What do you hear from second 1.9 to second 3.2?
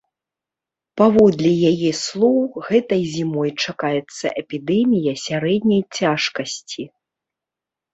слоў, гэтай